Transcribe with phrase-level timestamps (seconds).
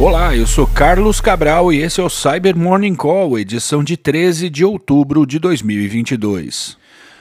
[0.00, 4.48] Olá, eu sou Carlos Cabral e esse é o Cyber Morning Call, edição de 13
[4.48, 6.77] de outubro de 2022.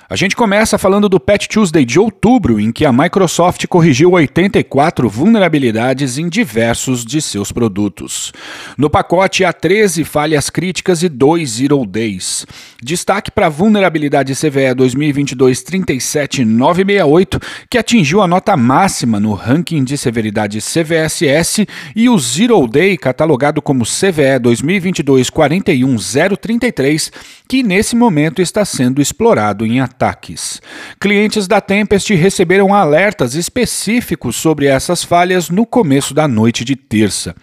[0.10, 5.10] A gente começa falando do Patch Tuesday de outubro, em que a Microsoft corrigiu 84
[5.10, 8.32] vulnerabilidades em diversos de seus produtos.
[8.78, 12.48] No pacote há 13 falhas críticas e 2 Zero Days.
[12.82, 20.62] Destaque para a vulnerabilidade CVE 2022-37968, que atingiu a nota máxima no ranking de severidade
[20.62, 27.12] CVSS, e o Zero Day, catalogado como CVE 2022-41033,
[27.46, 30.62] que nesse momento está sendo explorado em ataques.
[31.00, 37.36] Clientes da Tempest receberam alertas específicos sobre essas falhas no começo da noite de terça.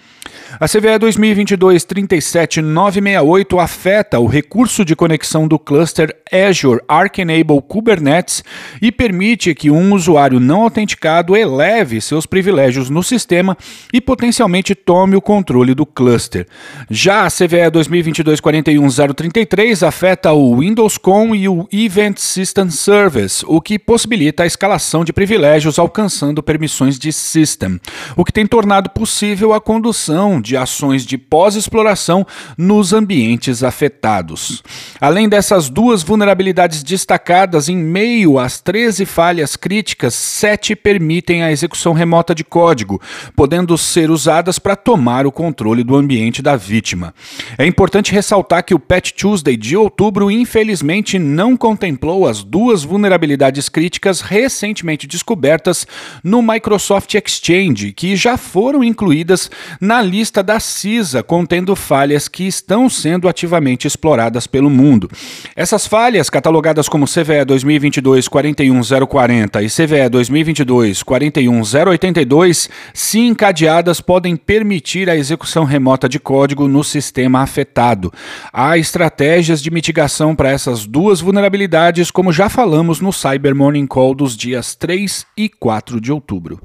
[0.61, 8.45] A CVE 2022-37968 afeta o recurso de conexão do cluster Azure Arc Enable Kubernetes
[8.81, 13.59] e permite que um usuário não autenticado eleve seus privilégios no sistema
[13.93, 16.47] e potencialmente tome o controle do cluster.
[16.89, 23.77] Já a CVE 2022-41033 afeta o Windows Com e o Event System Service, o que
[23.77, 27.81] possibilita a escalação de privilégios alcançando permissões de system,
[28.17, 34.63] o que tem tornado possível a condução de ações de pós-exploração nos ambientes afetados.
[35.01, 41.95] Além dessas duas vulnerabilidades destacadas, em meio às 13 falhas críticas, 7 permitem a execução
[41.95, 43.01] remota de código,
[43.35, 47.15] podendo ser usadas para tomar o controle do ambiente da vítima.
[47.57, 53.69] É importante ressaltar que o Patch Tuesday de outubro, infelizmente, não contemplou as duas vulnerabilidades
[53.69, 55.87] críticas recentemente descobertas
[56.23, 59.51] no Microsoft Exchange, que já foram incluídas
[59.81, 65.09] na lista lista da CISA contendo falhas que estão sendo ativamente exploradas pelo mundo.
[65.55, 75.63] Essas falhas, catalogadas como CVE 2022-41040 e CVE 2022-41082, se encadeadas, podem permitir a execução
[75.63, 78.13] remota de código no sistema afetado.
[78.53, 84.17] Há estratégias de mitigação para essas duas vulnerabilidades, como já falamos no Cyber Morning Call
[84.17, 86.61] dos dias 3 e 4 de outubro.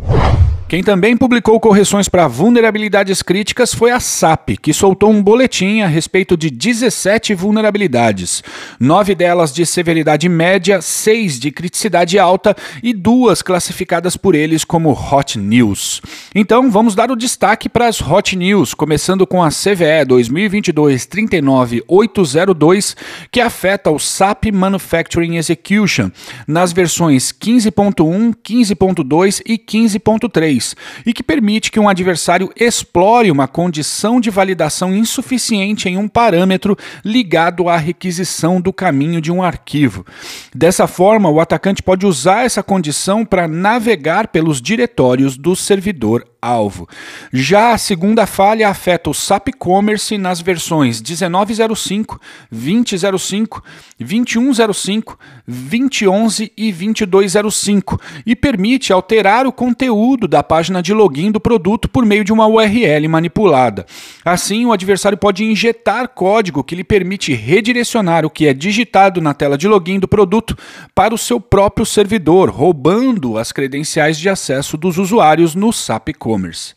[0.69, 5.87] Quem também publicou correções para vulnerabilidades críticas foi a SAP, que soltou um boletim a
[5.87, 8.43] respeito de 17 vulnerabilidades,
[8.79, 14.91] nove delas de severidade média, seis de criticidade alta e duas classificadas por eles como
[14.91, 16.03] Hot News.
[16.35, 22.95] Então vamos dar o destaque para as Hot News, começando com a CVE 2022-39802,
[23.31, 26.11] que afeta o SAP Manufacturing Execution
[26.47, 30.58] nas versões 15.1, 15.2 e 15.3
[31.05, 36.77] e que permite que um adversário explore uma condição de validação insuficiente em um parâmetro
[37.03, 40.05] ligado à requisição do caminho de um arquivo.
[40.53, 46.87] Dessa forma, o atacante pode usar essa condição para navegar pelos diretórios do servidor alvo.
[47.31, 52.19] Já a segunda falha afeta o SAP Commerce nas versões 1905,
[52.51, 53.63] 2005,
[53.99, 61.89] 2105, 2011 e 2205 e permite alterar o conteúdo da página de login do produto
[61.89, 63.85] por meio de uma URL manipulada.
[64.23, 69.33] Assim, o adversário pode injetar código que lhe permite redirecionar o que é digitado na
[69.33, 70.57] tela de login do produto
[70.95, 76.28] para o seu próprio servidor, roubando as credenciais de acesso dos usuários no SAP Commerce
[76.29, 76.75] e-commerce.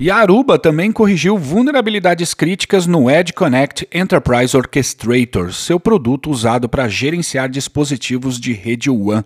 [0.00, 6.68] E a Aruba também corrigiu vulnerabilidades críticas no Edge Connect Enterprise Orchestrator, seu produto usado
[6.68, 9.24] para gerenciar dispositivos de rede WAN.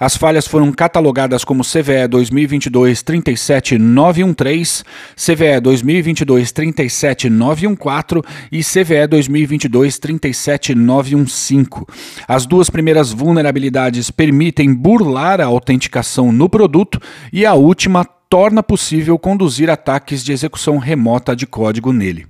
[0.00, 4.82] As falhas foram catalogadas como CVE 2022-37913,
[5.14, 11.86] CVE 2022-37914 e CVE 2022-37915.
[12.26, 16.98] As duas primeiras vulnerabilidades permitem burlar a autenticação no produto
[17.30, 22.26] e a última torna possível conduzir ataques de execução remota de código nele.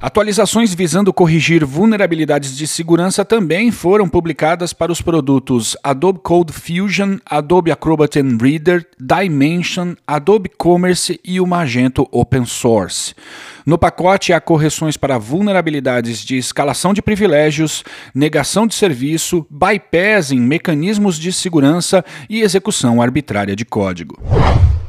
[0.00, 7.18] Atualizações visando corrigir vulnerabilidades de segurança também foram publicadas para os produtos Adobe Code Fusion,
[7.26, 13.14] Adobe Acrobat Reader, Dimension, Adobe Commerce e o Magento Open Source.
[13.66, 17.84] No pacote há correções para vulnerabilidades de escalação de privilégios,
[18.14, 24.18] negação de serviço, bypassing, mecanismos de segurança e execução arbitrária de código.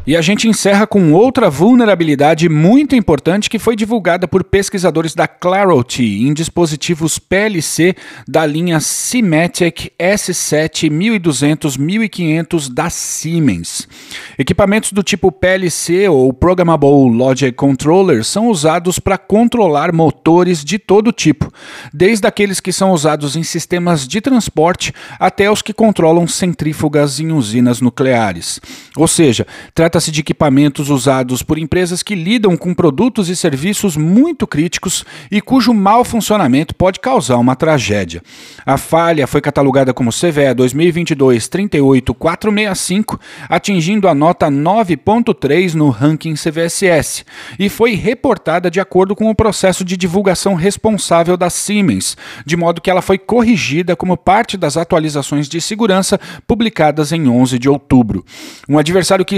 [0.05, 5.27] E a gente encerra com outra vulnerabilidade muito importante que foi divulgada por pesquisadores da
[5.27, 7.95] Clarity em dispositivos PLC
[8.27, 13.87] da linha Symantec S7 1200 1500 da Siemens.
[14.39, 21.11] Equipamentos do tipo PLC ou Programmable Logic Controller são usados para controlar motores de todo
[21.11, 21.53] tipo,
[21.93, 27.31] desde aqueles que são usados em sistemas de transporte até os que controlam centrífugas em
[27.31, 28.59] usinas nucleares.
[28.97, 29.45] Ou seja,
[29.91, 35.41] Trata-se de equipamentos usados por empresas que lidam com produtos e serviços muito críticos e
[35.41, 38.23] cujo mau funcionamento pode causar uma tragédia.
[38.65, 47.25] A falha foi catalogada como CVE 2022-38465, atingindo a nota 9.3 no ranking CVSS,
[47.59, 52.15] e foi reportada de acordo com o processo de divulgação responsável da Siemens,
[52.45, 56.17] de modo que ela foi corrigida como parte das atualizações de segurança
[56.47, 58.23] publicadas em 11 de outubro.
[58.69, 59.35] Um adversário que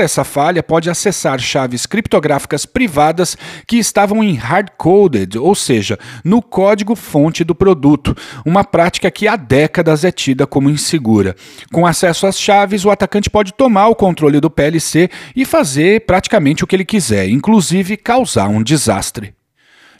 [0.00, 3.36] essa falha pode acessar chaves criptográficas privadas
[3.66, 10.04] que estavam em hard-coded, ou seja, no código-fonte do produto, uma prática que há décadas
[10.04, 11.36] é tida como insegura.
[11.72, 16.64] Com acesso às chaves, o atacante pode tomar o controle do PLC e fazer praticamente
[16.64, 19.37] o que ele quiser, inclusive causar um desastre.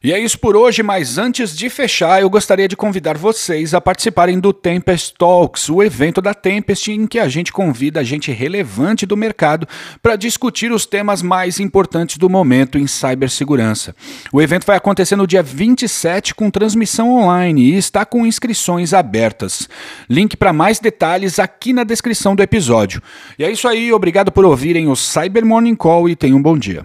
[0.02, 3.80] E é isso por hoje, mas antes de fechar, eu gostaria de convidar vocês a
[3.80, 9.04] participarem do Tempest Talks, o evento da Tempest em que a gente convida gente relevante
[9.04, 9.66] do mercado
[10.00, 13.94] para discutir os temas mais importantes do momento em cibersegurança.
[14.32, 19.68] O evento vai acontecer no dia 27 com transmissão online e está com inscrições abertas.
[20.08, 23.02] Link para mais detalhes aqui na descrição do episódio.
[23.36, 26.56] E é isso aí, obrigado por ouvirem o Cyber Morning Call e tenham um bom
[26.56, 26.84] dia.